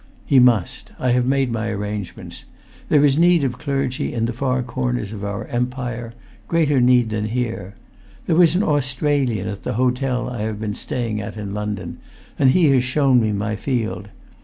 "He 0.25 0.39
must. 0.39 0.93
I 0.97 1.11
have 1.11 1.27
made 1.27 1.51
my 1.51 1.69
arrangements. 1.69 2.43
There 2.89 3.05
is 3.05 3.19
need 3.19 3.43
of 3.43 3.59
clergy 3.59 4.15
in 4.15 4.25
the 4.25 4.33
far 4.33 4.63
corners 4.63 5.13
of 5.13 5.23
our 5.23 5.45
empire, 5.45 6.15
greater 6.47 6.81
need 6.81 7.11
than 7.11 7.25
here. 7.25 7.75
There 8.25 8.35
was 8.35 8.55
an 8.55 8.63
Australian 8.63 9.47
at 9.47 9.61
the 9.61 9.73
hotel 9.73 10.27
I 10.27 10.41
have 10.41 10.59
been 10.59 10.73
staying 10.73 11.21
at 11.21 11.37
in 11.37 11.53
London, 11.53 11.99
and 12.39 12.49
he 12.49 12.69
has 12.71 12.83
shown 12.83 13.21
me 13.21 13.31
my 13.31 13.55
field. 13.55 14.09